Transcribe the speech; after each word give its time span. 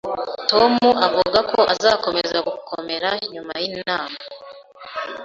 Tom 0.51 0.73
avuga 1.07 1.39
ko 1.51 1.59
azakomeza 1.73 2.37
gukomera 2.49 3.09
nyuma 3.33 3.53
yinama 3.63 4.17